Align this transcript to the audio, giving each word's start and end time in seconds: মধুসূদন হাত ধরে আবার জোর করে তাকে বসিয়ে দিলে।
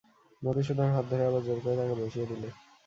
মধুসূদন 0.41 0.89
হাত 0.95 1.05
ধরে 1.11 1.23
আবার 1.25 1.41
জোর 1.43 1.59
করে 1.63 1.75
তাকে 1.79 1.95
বসিয়ে 2.01 2.29
দিলে। 2.31 2.49